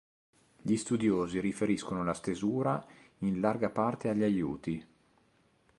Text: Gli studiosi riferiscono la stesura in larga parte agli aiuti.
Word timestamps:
Gli 0.63 0.77
studiosi 0.77 1.39
riferiscono 1.39 2.03
la 2.03 2.15
stesura 2.15 2.83
in 3.19 3.39
larga 3.39 3.69
parte 3.69 4.09
agli 4.09 4.23
aiuti. 4.23 4.83